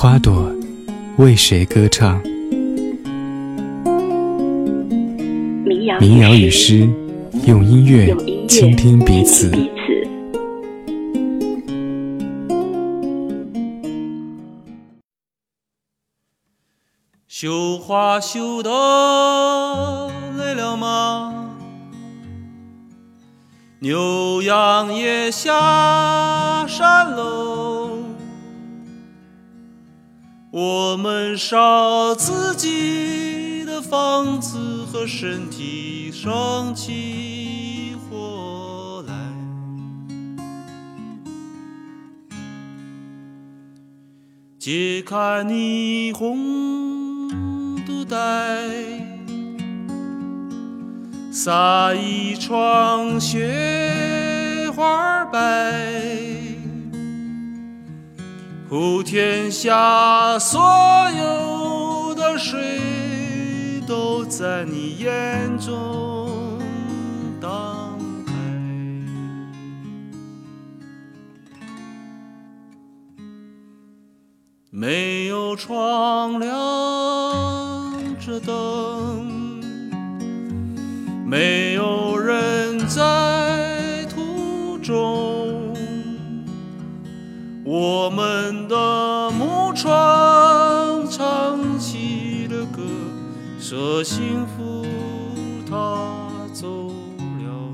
[0.00, 0.48] 花朵
[1.16, 2.22] 为谁歌唱？
[5.98, 6.88] 民谣与诗，
[7.48, 8.14] 用音乐
[8.46, 9.50] 倾听彼此。
[17.26, 18.70] 绣花绣的
[20.36, 21.34] 累了吗？
[23.80, 27.77] 牛羊也下山喽。
[30.60, 39.14] 我们烧自己的房子和身体，生起火来。
[44.58, 47.28] 揭开霓虹
[47.86, 48.18] 肚带，
[51.30, 55.72] 撒一床雪花白，
[58.68, 60.60] 普天下所
[61.10, 66.58] 有的水都在你眼中
[67.40, 68.32] 荡开。
[74.68, 76.52] 没有窗亮
[78.20, 79.62] 着灯，
[81.24, 82.67] 没有人
[87.70, 89.86] 我们的木船
[91.10, 92.80] 唱起了歌，
[93.60, 94.86] 说幸福
[95.68, 96.08] 它
[96.54, 97.70] 走了。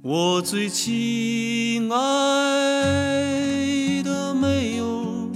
[0.00, 2.00] 我最亲爱
[4.02, 5.30] 的没有，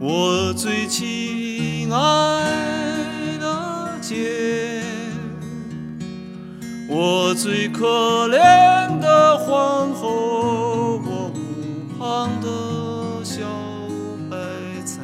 [0.00, 2.37] 我最亲爱
[7.00, 13.44] 我最可怜的皇后，我屋旁的小
[14.28, 14.36] 白
[14.84, 14.98] 菜。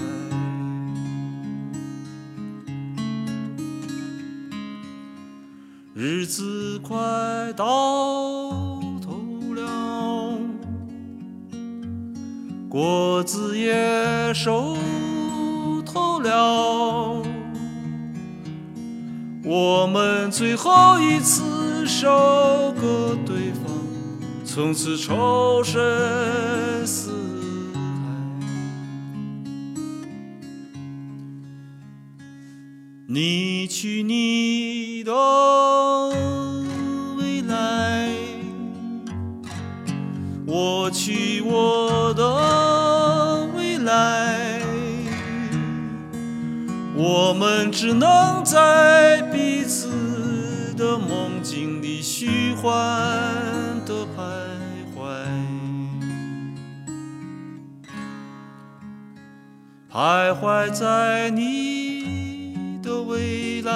[5.95, 6.97] 日子快
[7.53, 7.65] 到
[9.01, 10.33] 头了，
[12.69, 14.77] 果子也熟
[15.87, 17.23] 透了，
[19.45, 21.45] 我们最后一次
[22.05, 23.65] 收割对方，
[24.45, 25.81] 从此仇深
[26.87, 27.11] 似
[27.73, 27.81] 海。
[33.07, 35.15] 你去你的
[37.17, 38.11] 未来，
[40.47, 44.61] 我去我的未来，
[46.95, 49.89] 我们只能在彼此
[50.77, 52.73] 的梦境里虚幻
[53.87, 54.23] 的徘
[54.95, 55.03] 徊，
[59.93, 62.15] 徘徊在你。
[62.85, 63.73] 的未来，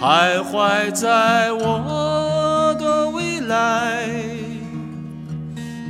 [0.00, 4.08] 徘徊在我的未来，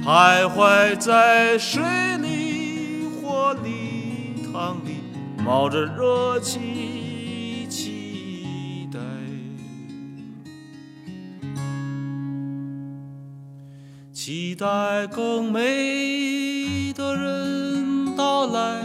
[0.04, 1.82] 徘徊在水
[2.19, 5.00] 里、火里、汤里，
[5.43, 6.81] 冒着热气，
[14.32, 18.82] 期待更美的人到来。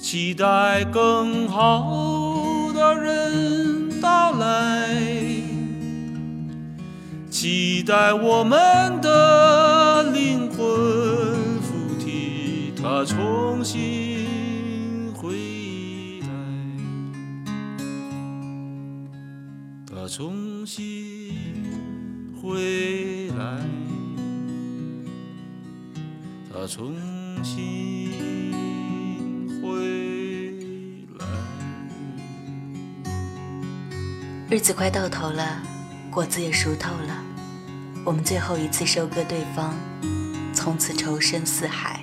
[0.00, 4.92] 期待更好的人到来，
[7.30, 10.58] 期待我们的灵魂
[11.62, 14.26] 附体，它重新
[15.14, 16.28] 回来，
[19.86, 21.25] 它重新
[23.36, 23.60] 来，
[26.50, 26.94] 他重
[27.44, 28.10] 新
[29.60, 30.50] 回
[31.18, 31.26] 来。
[34.48, 35.62] 日子快到头了，
[36.10, 37.22] 果子也熟透了，
[38.06, 39.74] 我们最后一次收割对方，
[40.54, 42.02] 从此仇深似海。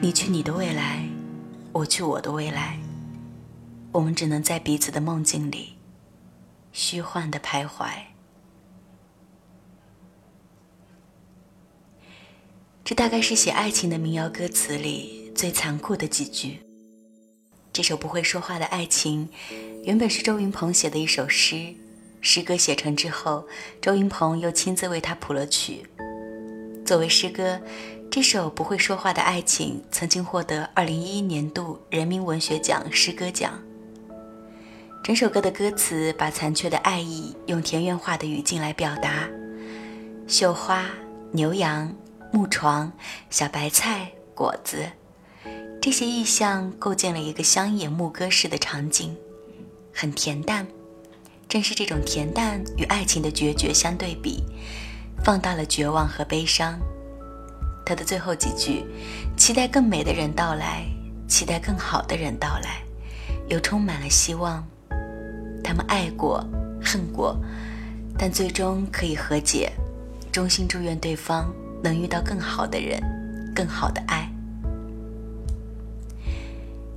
[0.00, 1.08] 你去你的未来，
[1.72, 2.78] 我去我的未来，
[3.90, 5.70] 我们只能在彼此的梦境里
[6.70, 7.88] 虚幻的徘徊。
[12.88, 16.58] 这大概是写爱情的民谣歌词里最残酷的几句。
[17.70, 19.28] 这首不会说话的爱情，
[19.84, 21.74] 原本是周云鹏写的一首诗。
[22.22, 23.46] 诗歌写成之后，
[23.78, 25.82] 周云鹏又亲自为他谱了曲。
[26.82, 27.60] 作为诗歌，
[28.10, 33.62] 这首不会说话的爱情曾经获得2011年度人民文学奖诗歌奖。
[35.04, 39.28] 整首歌的歌词把残缺的爱意用田园化的语境来表达：
[40.26, 40.86] 绣花、
[41.32, 41.94] 牛羊、
[42.30, 42.92] 木床、
[43.30, 44.86] 小白菜、果子，
[45.80, 49.16] 这些意象构建了一个乡野牧歌式的场景，
[49.94, 50.66] 很恬淡。
[51.48, 54.42] 正是这种恬淡与爱情的决绝相对比，
[55.24, 56.78] 放大了绝望和悲伤。
[57.86, 58.84] 他的最后几句，
[59.34, 60.84] 期待更美的人到来，
[61.26, 62.82] 期待更好的人到来，
[63.48, 64.62] 又充满了希望。
[65.64, 66.44] 他们爱过，
[66.84, 67.34] 恨过，
[68.18, 69.72] 但最终可以和解。
[70.30, 71.50] 衷心祝愿对方
[71.82, 73.02] 能遇到更好的人，
[73.54, 74.30] 更好的爱。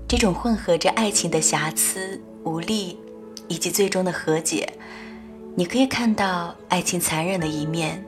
[0.07, 2.97] 这种混合着爱情的瑕疵、无力。
[3.47, 4.71] 以及最终的和解，
[5.55, 8.01] 你可以看到爱情残忍的一面，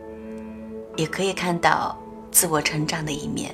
[0.95, 3.53] 也可以看到自我成长的一面。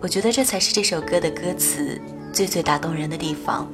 [0.00, 2.00] 我觉得这才是这首歌的歌词
[2.32, 3.68] 最最打动人的地方。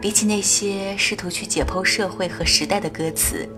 [0.00, 3.48] 比起那些试图去解剖社会和时代的歌词，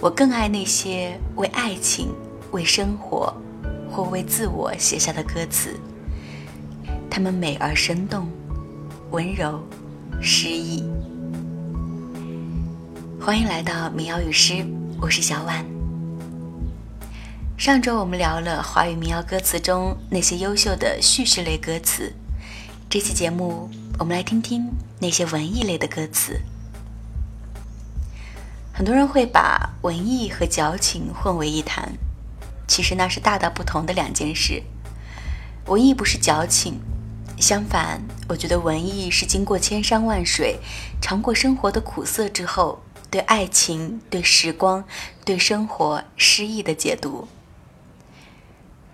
[0.00, 2.14] 我更爱那些为爱情、
[2.52, 3.34] 为生活。
[3.92, 5.74] 或为自我写下的歌词，
[7.10, 8.30] 它们美而生动，
[9.10, 9.60] 温柔，
[10.22, 10.84] 诗意。
[13.20, 14.64] 欢迎来到民谣与诗，
[15.00, 15.66] 我是小婉。
[17.58, 22.12] 上周我们聊了华语民谣歌词中那些优秀的叙事类歌词，
[22.88, 23.68] 这期节目
[24.00, 26.40] 我们来听听那些文艺类的歌词。
[28.72, 31.92] 很多人会把文艺和矫情混为一谈。
[32.66, 34.62] 其实那是大大不同的两件事。
[35.66, 36.80] 文艺不是矫情，
[37.38, 40.58] 相反，我觉得文艺是经过千山万水、
[41.02, 42.80] 尝过生活的苦涩之后，
[43.10, 44.82] 对爱情、对时光、
[45.26, 47.28] 对生活诗意的解读。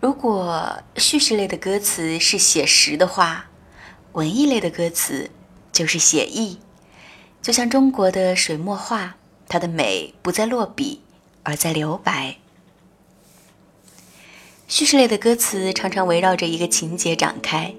[0.01, 3.47] 如果叙事类的歌词是写实的话，
[4.17, 5.29] 文艺类的歌词
[5.71, 6.57] 就是写意。
[7.43, 11.03] 就像中国的水墨画，它的美不在落笔，
[11.43, 12.39] 而在留白。
[14.67, 17.75] 叙事类的歌词常常围绕着一个情节展开，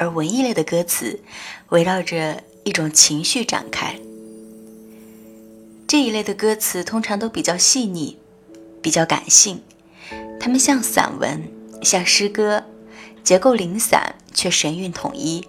[0.00, 1.20] 而文艺类的歌词
[1.68, 4.00] 围绕着一种情绪展开。
[5.86, 8.18] 这一类的歌词通常都比较细腻，
[8.82, 9.62] 比较感性，
[10.40, 11.48] 它们像散文，
[11.84, 12.64] 像诗歌，
[13.22, 15.46] 结构零散却神韵统一。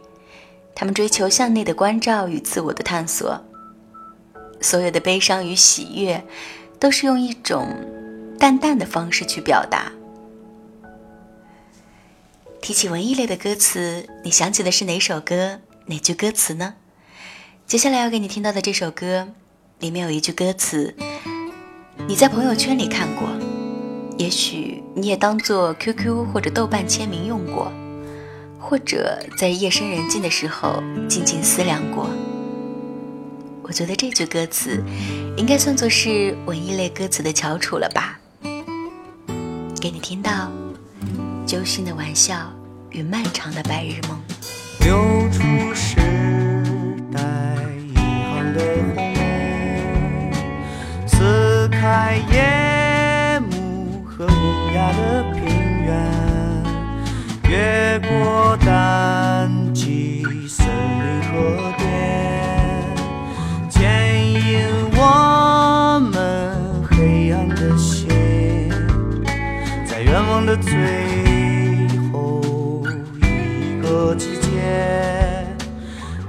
[0.76, 3.44] 他们追求向内的关照与自我的探索，
[4.62, 6.24] 所有的悲伤与喜悦，
[6.80, 7.68] 都是用一种
[8.40, 9.92] 淡淡的方式去表达。
[12.62, 16.76] 提起文艺类的歌词，你想起的是哪首歌、哪句歌词呢？
[17.66, 19.30] 接下来要给你听到的这首歌，
[19.80, 20.96] 里面有一句歌词，
[22.08, 23.30] 你在朋友圈里看过，
[24.18, 27.72] 也许你也当做 QQ 或者豆瓣签名用过，
[28.60, 32.10] 或者在夜深人静的时候静静思量过。
[33.64, 34.84] 我觉得这句歌词，
[35.38, 38.20] 应该算作是文艺类歌词的翘楚了吧？
[39.80, 40.52] 给你听到。
[41.46, 42.36] 揪心的玩笑
[42.92, 44.20] 与漫长的白日梦，
[44.82, 45.42] 流出
[45.74, 45.96] 时
[47.12, 47.20] 代
[47.88, 50.32] 遗憾的红梅，
[51.08, 55.39] 撕开夜幕和无涯的，
[57.50, 61.84] 越过淡季森林河边，
[63.72, 64.60] 牵引
[64.96, 66.54] 我们
[66.88, 68.08] 黑暗的心，
[69.84, 70.72] 在愿望的最
[72.14, 72.84] 后
[73.18, 74.48] 一个季节。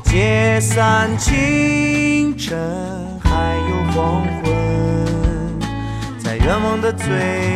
[0.05, 2.59] 解散清晨，
[3.23, 4.55] 还有黄昏，
[6.19, 7.50] 在愿望的最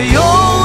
[0.00, 0.59] 却又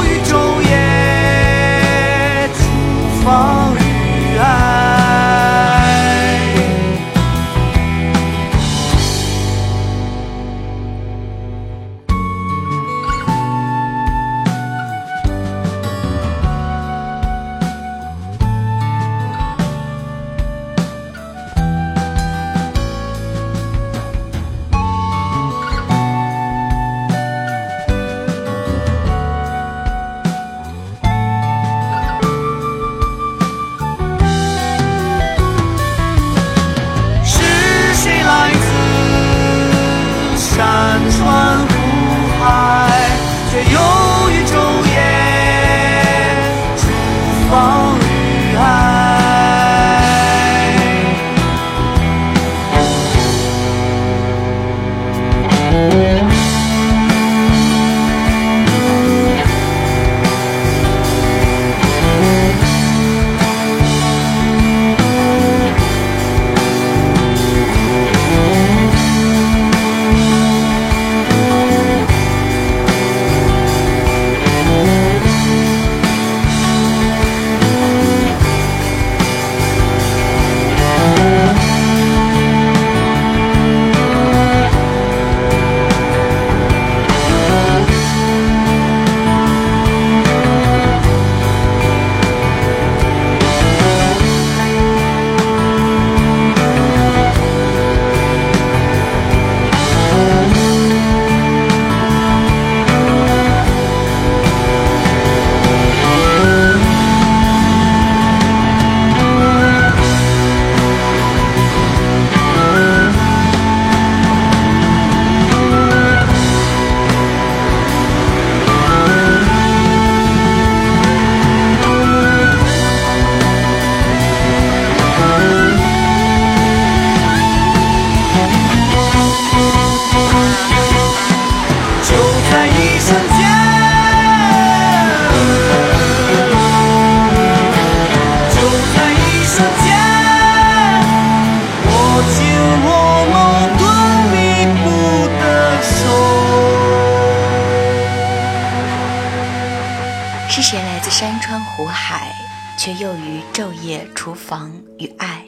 [152.86, 155.44] 却又于昼夜厨房与爱？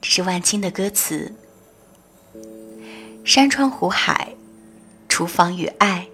[0.00, 1.32] 这是万青的歌词。
[3.24, 4.34] 山川湖海，
[5.08, 6.08] 厨房与爱，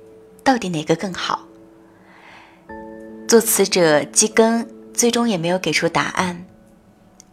[0.45, 1.47] 到底哪个更好？
[3.27, 6.45] 作词者基根最终也没有给出答案。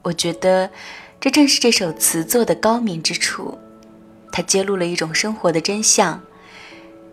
[0.03, 0.70] 我觉得，
[1.20, 3.60] 这正是这首词作的高明之处。
[4.32, 6.24] 它揭露了一种生活的真相：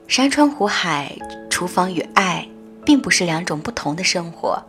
[0.07, 1.19] 山川湖海，
[1.51, 2.49] 厨房与爱，
[2.87, 4.63] 并不是两种不同的生活，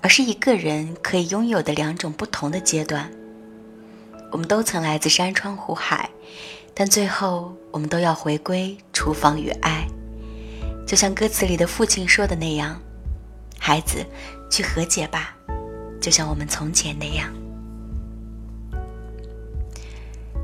[0.00, 3.08] 而是一个人可以拥有的两种不同的阶段。
[4.32, 6.10] 我们都曾来自山川湖海。
[6.80, 9.84] 但最后，我们都要回归厨房与爱，
[10.86, 12.80] 就像歌词里的父亲说的那样
[13.58, 14.06] ：“孩子，
[14.48, 15.34] 去和解吧，
[16.00, 17.28] 就像我们从前那样。”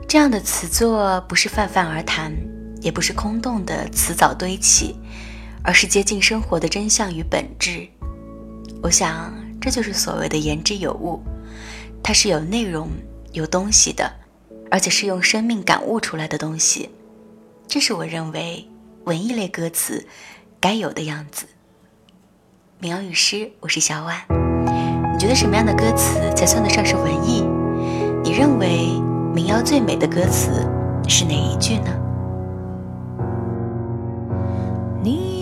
[0.09, 2.33] 这样的词作不是泛泛而谈，
[2.81, 4.97] 也不是空洞的词藻堆砌，
[5.65, 7.89] 而是接近生活的真相与本质。
[8.83, 11.21] 我想，这就是所谓的言之有物，
[12.03, 12.91] 它是有内容、
[13.33, 14.09] 有东西的。
[14.71, 16.91] 而且是用生命感悟出来的东西，
[17.69, 18.67] 这是我认为
[19.05, 20.05] 文艺类歌词
[20.59, 21.47] 该有的样子。
[22.81, 24.17] 民谣与诗，我是小婉。
[25.13, 27.45] 你觉得什么样的歌词才算得上是文艺？
[28.25, 29.01] 你认为
[29.33, 30.69] 民谣最美的歌词
[31.07, 31.97] 是哪一句呢？
[35.05, 35.34] 你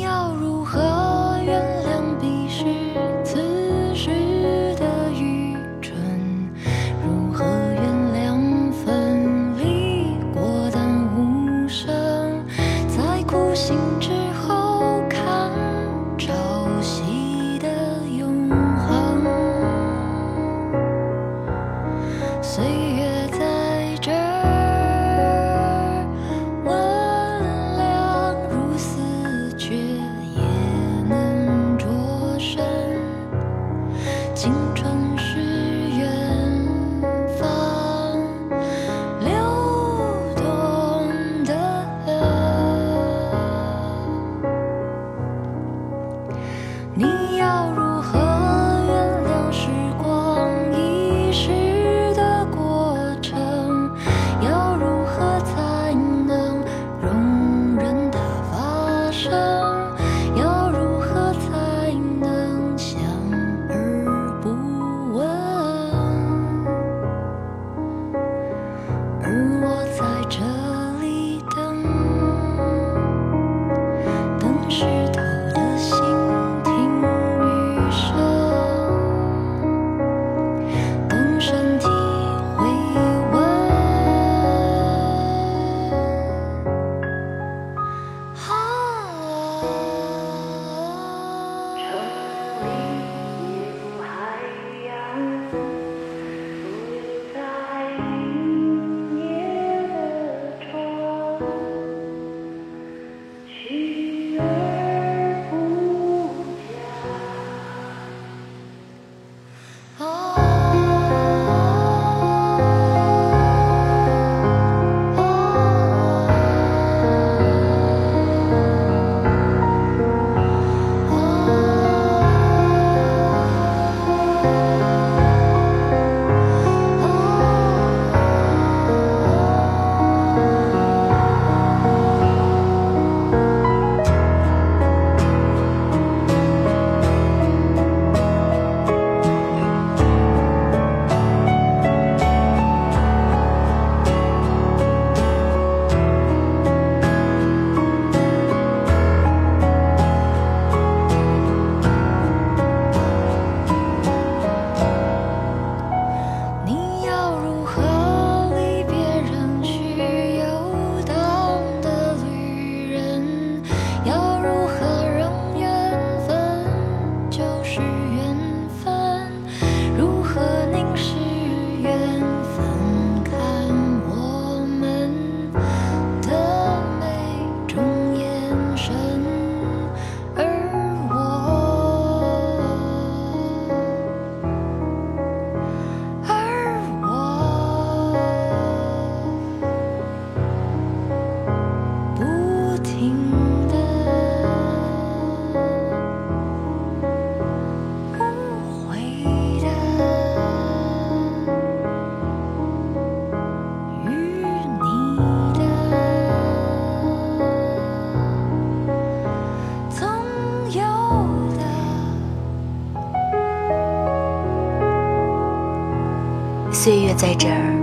[217.14, 217.75] 在这儿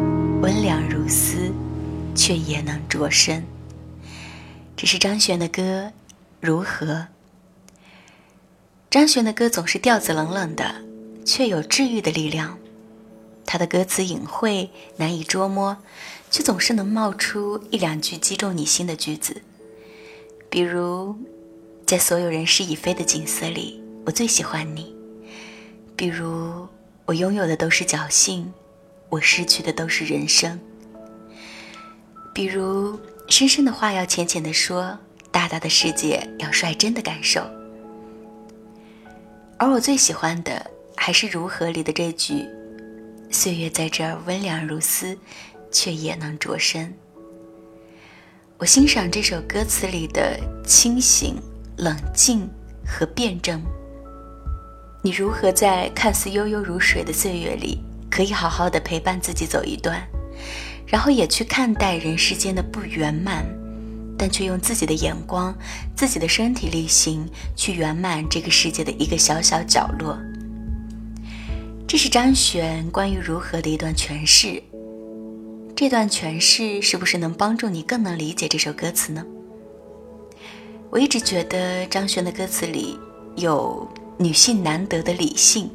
[0.41, 1.53] 温凉如丝，
[2.15, 3.45] 却也能灼身。
[4.75, 5.61] 这是张悬的歌
[6.41, 6.85] 《如何》。
[8.89, 10.75] 张悬的歌总是调子冷冷的，
[11.25, 12.57] 却有治愈的力量。
[13.45, 15.77] 他的歌词隐晦难以捉摸，
[16.31, 19.41] 却总是能冒出一两句击中你心的句子。
[20.49, 21.15] 比如，
[21.85, 24.95] 在所有人事已非的景色里，我最喜欢你。
[25.95, 26.67] 比如，
[27.05, 28.51] 我拥有的都是侥幸，
[29.09, 30.59] 我失去的都是人生。
[32.33, 34.97] 比如，深深的话要浅浅的说，
[35.31, 37.41] 大大的世界要率真的感受。
[39.57, 42.45] 而我最喜欢的，还是《如何》里的这句。
[43.31, 45.17] 岁月在这儿温凉如丝，
[45.71, 46.93] 却也能灼身。
[48.57, 51.35] 我欣赏这首歌词里的清醒、
[51.77, 52.49] 冷静
[52.85, 53.61] 和辩证。
[55.03, 60.01] 你如何在看似悠悠如水的岁月里，可以好好的陪伴自己走一段，
[60.85, 63.45] 然后也去看待人世间的不圆满，
[64.17, 65.55] 但却用自己的眼光、
[65.95, 70.17] 自己的身体力行去圆满这个世界的一个小小角落。
[71.87, 74.61] 这是张悬关于如何的一段诠释。
[75.75, 79.25] 这段诠释是不是能帮助你更能理解这首歌词呢？
[80.91, 82.99] 我一直觉得张悬的歌词里
[83.37, 85.69] 有女性难得的理性，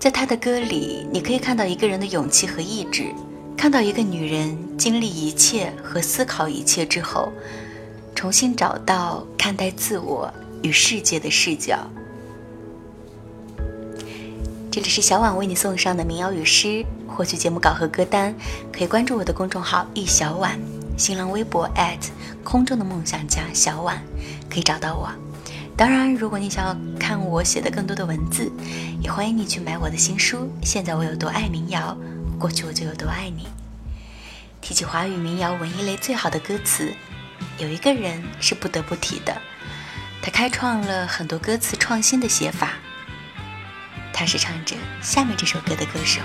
[0.00, 3.12] 在他的歌里，你可以看到一个人的勇气和意志，
[3.54, 7.30] 看到一个女人经历一切和思考一切之后，
[8.14, 10.32] 重新找到看待自我
[10.62, 11.78] 与世界的视角。
[14.70, 16.82] 这里是小婉为你送上的民谣与诗。
[17.06, 18.34] 获取节目稿和歌单，
[18.72, 20.58] 可以关注我的公众号“一小婉”，
[20.96, 21.68] 新浪微博
[22.42, 24.02] 空中的梦想家小婉，
[24.48, 25.10] 可以找到我。
[25.80, 28.52] 当然，如果你想要看我写的更多的文字，
[29.00, 31.96] 也欢迎你去买我的新书《现在我有多爱民谣，
[32.38, 33.44] 过去我就有多爱你》。
[34.60, 36.92] 提起华语民谣文艺类最好的歌词，
[37.56, 39.34] 有一个人是不得不提的，
[40.20, 42.74] 他开创了很多歌词创新的写法。
[44.12, 46.20] 他是唱着下面这首歌的歌手。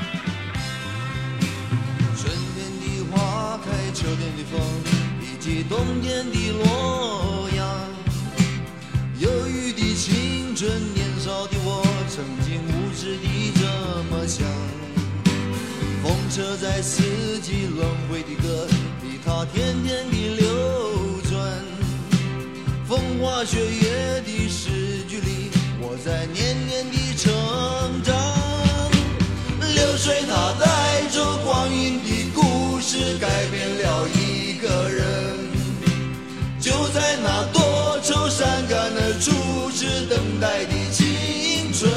[2.17, 4.59] 春天的花开，秋天的风，
[5.21, 7.34] 以及冬天的洛
[10.55, 13.27] 春，年少的我，曾经无知的
[13.59, 13.61] 这
[14.09, 14.47] 么想。
[16.01, 17.03] 风车在四
[17.41, 18.65] 季轮回的歌
[19.03, 21.35] 里，它天天的流转。
[22.87, 26.95] 风花雪月的诗句里，我在年年的。
[27.17, 27.33] 成
[28.03, 28.13] 长，
[29.73, 34.07] 流水它带着光阴的故事，改变了
[40.15, 41.91] 等待的青春。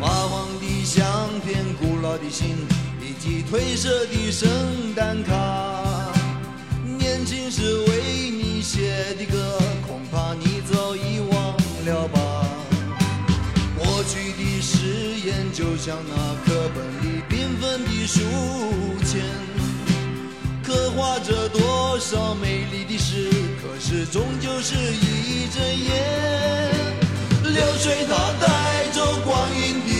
[0.00, 1.04] 发黄的相
[1.40, 2.56] 片、古老的信
[2.98, 4.48] 以及褪色的圣
[4.94, 6.14] 诞卡，
[6.98, 9.58] 年轻时为你写的歌，
[15.56, 16.14] 就像那
[16.44, 18.20] 课本里缤纷的书
[19.06, 19.24] 签，
[20.62, 23.30] 刻画着多少美丽的诗，
[23.62, 25.94] 可是终究是一阵烟。
[27.42, 28.46] 流水它带
[28.92, 29.95] 走光阴的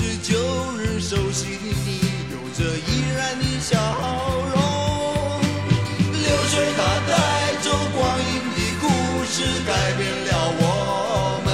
[0.00, 0.32] 是旧
[0.78, 2.00] 日熟悉的你，
[2.32, 3.76] 有着依然的笑
[4.48, 4.56] 容。
[6.10, 7.12] 流水它带
[7.60, 8.24] 走光阴
[8.56, 8.84] 的故
[9.26, 10.62] 事，改变了我
[11.44, 11.46] 们。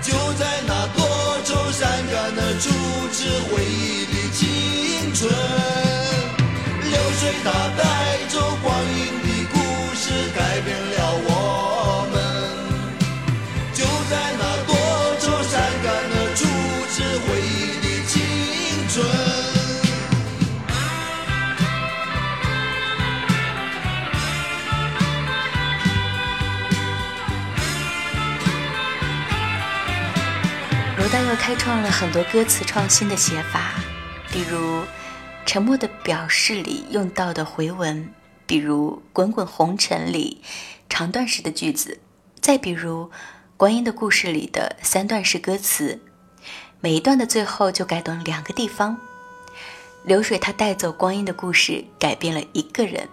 [0.00, 0.98] 就在那多
[1.44, 2.64] 愁善感的初
[3.12, 4.40] 次回忆的青
[5.12, 5.28] 春，
[6.90, 7.84] 流水它带
[31.46, 33.74] 开创了很多歌词创新的写法，
[34.32, 34.80] 比如
[35.46, 38.12] 《沉默的表示》里用到的回文，
[38.48, 40.42] 比如《滚滚红尘》里
[40.88, 42.00] 长段式的句子，
[42.40, 43.04] 再比如
[43.56, 46.02] 《光阴的故事》里的三段式歌词，
[46.80, 48.98] 每一段的最后就改动两个地方。
[50.04, 53.06] 流水它带走光阴的故事，改变了一个人；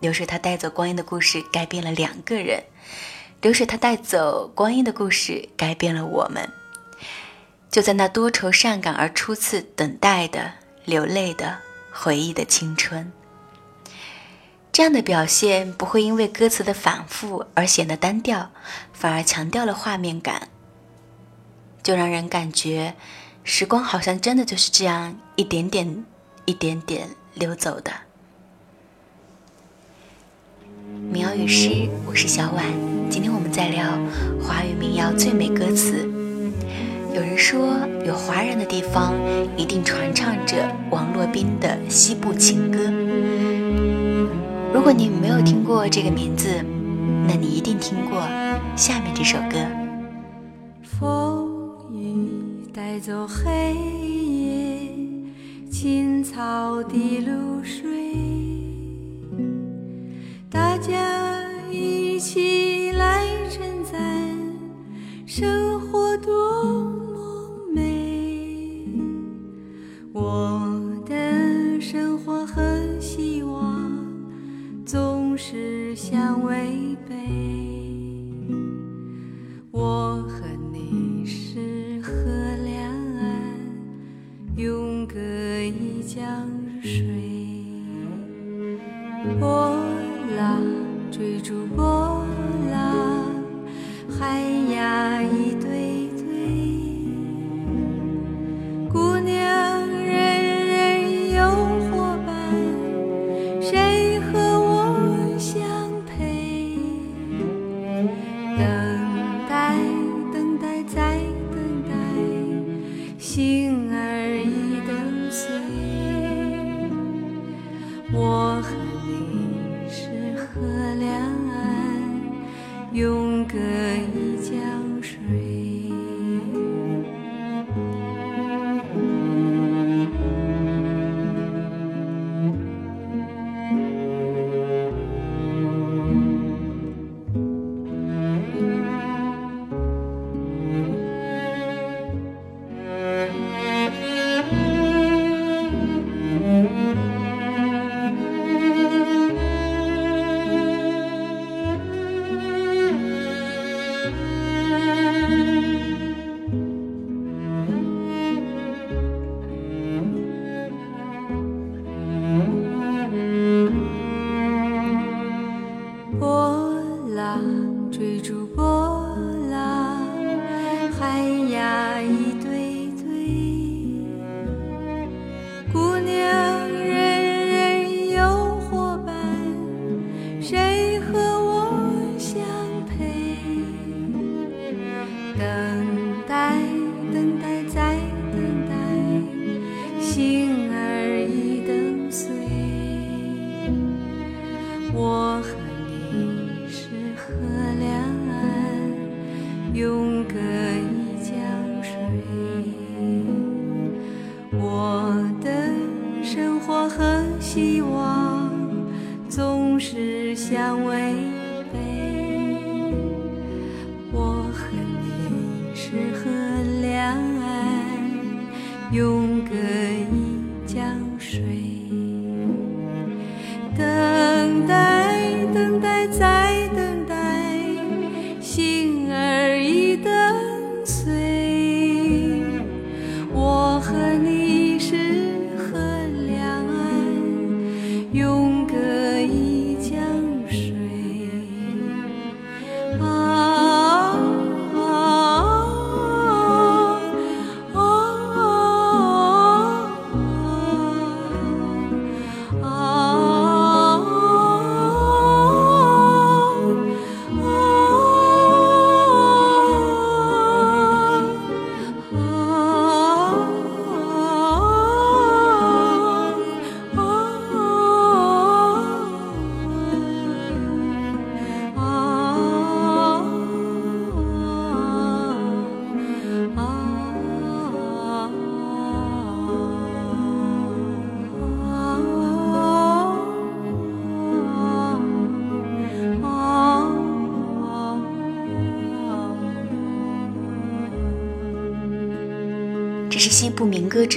[0.00, 2.60] 流水它带走光阴的故事，改变了两个人；
[3.40, 6.46] 流水它带走光阴的故事，改变了我们。
[7.70, 10.54] 就在那多愁善感而初次等待的、
[10.84, 11.58] 流泪的、
[11.92, 13.12] 回忆的青春，
[14.72, 18.50] 这样的表现不会因为歌词的反复而显得单调，
[18.92, 20.48] 反而强调了画面感，
[21.80, 22.96] 就让人感觉
[23.44, 26.04] 时光好像真的就是这样一点点、
[26.46, 27.92] 一点点流走的。
[31.12, 32.64] 民谣与诗，我是小婉，
[33.08, 33.86] 今天我们在聊
[34.42, 36.19] 华语民谣最美歌词。
[37.12, 39.14] 有人说，有华人的地方
[39.56, 40.56] 一定传唱着
[40.90, 42.78] 王洛宾的西部情歌。
[44.72, 46.48] 如果你没有听过这个名字，
[47.26, 48.22] 那你一定听过
[48.76, 49.58] 下面这首歌。
[50.82, 51.48] 风
[51.92, 53.74] 雨带走黑
[54.28, 54.88] 夜，
[55.70, 58.14] 青草的露水，
[60.48, 61.42] 大家
[61.72, 62.69] 一起
[65.32, 68.84] 生活多么美。
[70.12, 72.60] 我的生活和
[72.98, 73.88] 希望
[74.84, 77.14] 总是相违背。
[79.70, 82.12] 我和你是河
[82.64, 82.82] 两
[83.16, 83.54] 岸，
[84.56, 86.26] 永隔一江
[86.82, 87.06] 水。
[89.38, 89.76] 波
[90.36, 90.60] 浪
[91.08, 92.19] 追逐波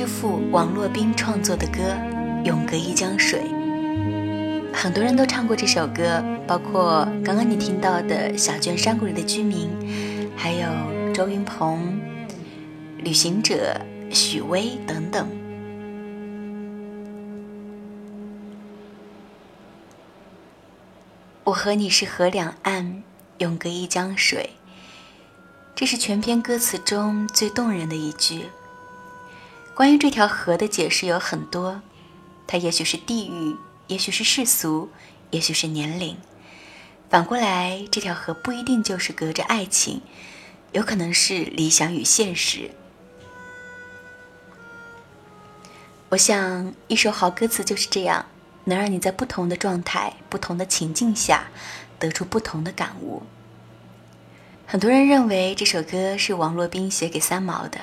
[0.03, 1.79] 之父王洛宾创作的歌
[2.43, 3.39] 《永隔一江水》。
[4.73, 9.69] 很多人都唱过这首歌，包括刚刚你听到的小娟山谷里的居民，
[10.35, 10.67] 还有
[11.13, 11.97] 周云鹏、
[12.97, 13.79] 旅行者、
[14.11, 15.25] 许巍等等。
[21.45, 23.03] 我和你是河两岸，
[23.37, 24.49] 永隔一江水。
[25.73, 28.47] 这是全篇歌词中最动人的一句。
[29.75, 31.81] 关于这条河的解释有很多，
[32.45, 33.55] 它也许是地域。
[33.87, 34.89] 也许是世俗，
[35.31, 36.17] 也许是年龄。
[37.09, 40.01] 反过来，这条河不一定就是隔着爱情，
[40.71, 42.71] 有可能是理想与现实。
[46.09, 48.25] 我想，一首好歌词就是这样，
[48.63, 51.47] 能让你在不同的状态、不同的情境下，
[51.99, 53.23] 得出不同的感悟。
[54.65, 57.81] 很多人认为这首歌是王洛宾写给三毛的，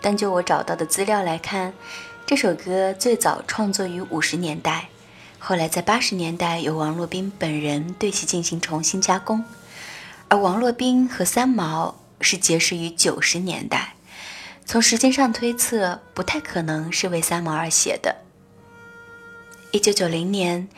[0.00, 1.74] 但就我找到的资料来看，
[2.26, 4.88] 这首歌最早创作于五十年代。
[5.38, 9.44] 后来在八十年代，由王洛宾本人对其进行重新加工，
[10.28, 13.94] 而王洛宾和三毛是结识于九十年代，
[14.66, 18.16] 从时间上推测，不太可能是为三毛而写的。
[19.70, 20.68] 一九九零年，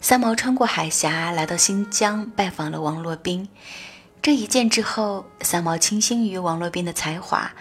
[0.00, 3.48] 三毛穿过海峡来到新疆拜访了王洛宾，
[4.20, 7.52] 这一见之后，三毛倾心于王洛宾的才华，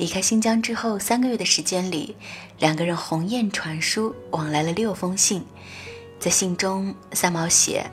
[0.00, 2.16] 离开新疆之后三个月的时间里，
[2.58, 5.44] 两个人鸿雁传书，往来了六封信。
[6.18, 7.84] 在信中，三毛写：“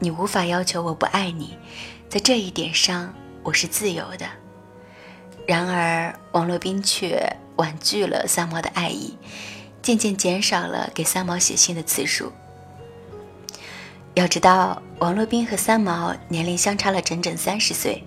[0.00, 1.58] 你无法要求我不爱你，
[2.08, 4.26] 在这一点上我是自由的。”
[5.46, 9.14] 然而，王洛宾却婉拒了三毛的爱意，
[9.82, 12.32] 渐渐减少了给三毛写信的次数。
[14.14, 18.04] 要知道，王洛宾和三毛年龄相差了整整三十岁，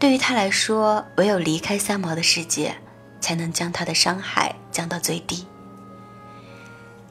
[0.00, 2.74] 对于他来说，唯有离开三毛的世界，
[3.20, 5.46] 才能将他的伤害降到最低。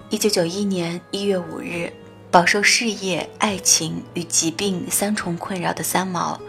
[0.10, 1.94] 一九九一年一月五日，
[2.32, 6.42] 饱受事业、爱情与疾病三重困扰的三毛，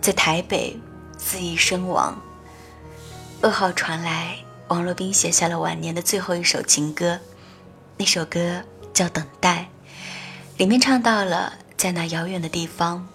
[0.00, 0.78] 在台北
[1.18, 2.22] 自缢身亡。
[3.42, 4.36] 噩耗传来，
[4.68, 7.18] 王洛宾写下了晚年的最后一首情歌，
[7.96, 8.62] 那首歌
[8.94, 9.68] 叫《等待》，
[10.58, 13.08] 里面唱到了在那遥远的地方，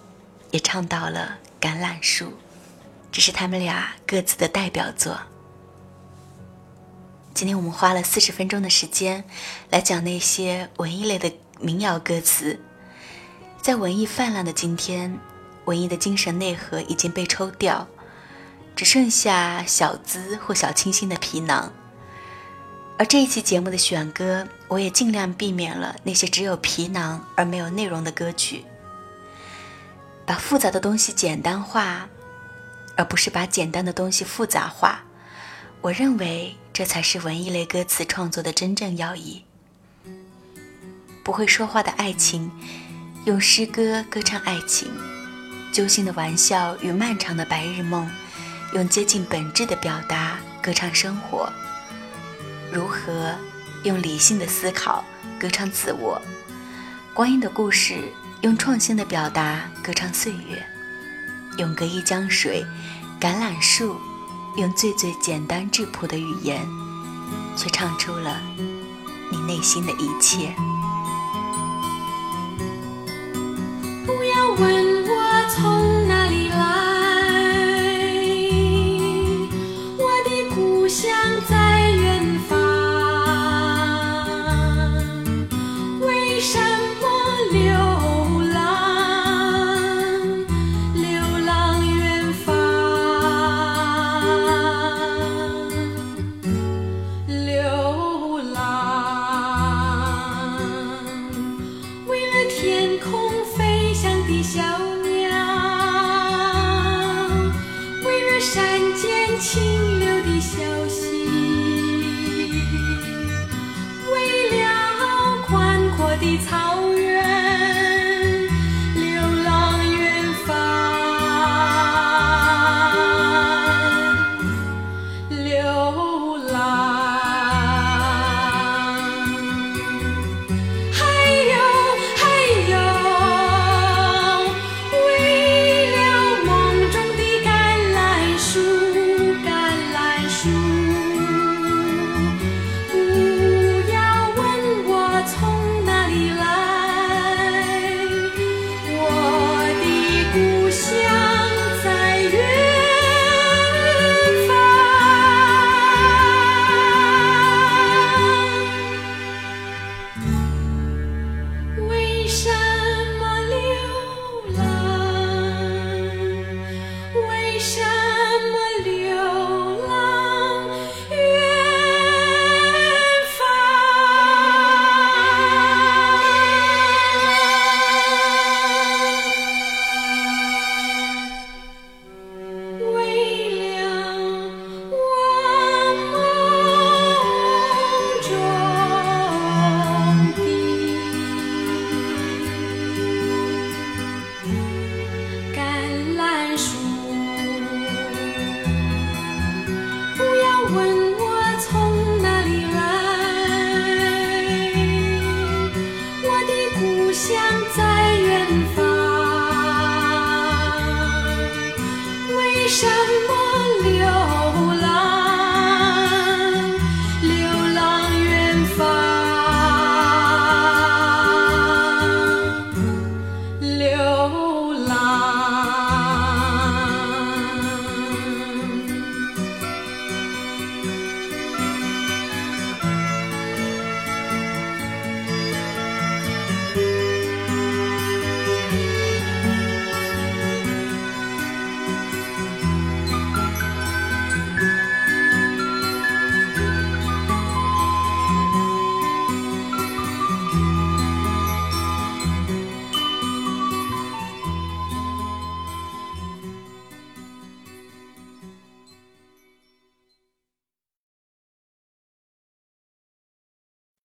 [0.52, 2.34] 也唱到了橄榄树，
[3.18, 5.18] 这是他们俩各自的代表作。
[7.34, 9.24] 今天我们花了四十分钟的时间，
[9.72, 12.60] 来讲那些文艺类的民谣歌词。
[13.60, 15.20] 在文艺泛滥的今天，
[15.66, 17.88] 文艺的精神内核已经被抽掉，
[18.76, 21.74] 只剩下小资或小清新的皮囊。
[23.00, 28.64] 而这一期节目的选歌，我也尽量避免了那些只有皮囊而没有内容的歌曲，
[30.24, 32.08] 把复杂的东西简单化，
[32.98, 35.04] 而不是把简单的东西复杂化。
[35.80, 39.46] 我认为这才是文艺类歌词创作的真正要义。
[41.24, 42.52] 不会说话的爱情，
[43.26, 44.90] 用诗歌歌唱爱情；
[45.72, 48.10] 揪心的玩笑与漫长的白日梦，
[48.74, 51.52] 用接近本质的表达歌唱生活。
[52.72, 53.36] 如何
[53.84, 55.04] 用理性的思考
[55.40, 56.22] 歌唱自我？
[57.14, 58.00] 光阴的故事，
[58.42, 60.66] 用创新的表达歌唱岁月。
[61.58, 62.66] 永隔一江水，
[63.20, 63.96] 橄榄树。
[64.56, 66.68] 用最最简单质朴的语言，
[67.56, 68.42] 却唱出了
[69.32, 70.52] 你内心的一切。